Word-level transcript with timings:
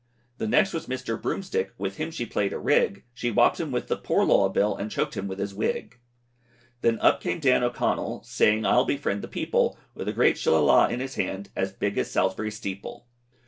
The 0.39 0.47
next 0.47 0.73
was 0.73 0.87
Mr. 0.87 1.21
Broomstick, 1.21 1.73
With 1.77 1.97
him 1.97 2.09
she 2.09 2.25
play'd 2.25 2.53
a 2.53 2.57
rig, 2.57 3.03
She 3.13 3.29
wopped 3.29 3.59
him 3.59 3.71
with 3.71 3.87
the 3.87 3.95
Poor 3.97 4.25
Law 4.25 4.49
Bill, 4.49 4.75
And 4.75 4.89
choked 4.89 5.15
him 5.15 5.27
with 5.27 5.37
his 5.37 5.53
wig. 5.53 5.99
Then 6.81 6.99
up 7.01 7.21
came 7.21 7.39
Dan 7.39 7.63
O'Connel, 7.63 8.23
Saying 8.23 8.65
I'll 8.65 8.83
befriend 8.83 9.21
the 9.21 9.27
people, 9.27 9.77
With 9.93 10.07
a 10.07 10.13
great 10.13 10.37
Shillalah 10.37 10.89
in 10.89 11.01
his 11.01 11.13
hand, 11.13 11.51
As 11.55 11.71
big 11.71 11.99
as 11.99 12.09
Salsbury 12.09 12.49
steeple. 12.49 13.05